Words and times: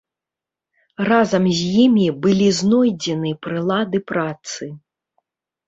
Разам 1.09 1.45
з 1.57 1.67
імі 1.83 2.07
былі 2.25 2.49
знойдзены 2.61 3.35
прылады 3.47 4.05
працы. 4.15 4.65